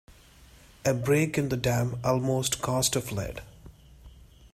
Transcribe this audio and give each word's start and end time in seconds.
A 0.83 0.95
break 0.95 1.37
in 1.37 1.49
the 1.49 1.55
dam 1.57 1.99
almost 2.03 2.59
caused 2.59 2.95
a 2.95 3.01
flood. 3.01 3.43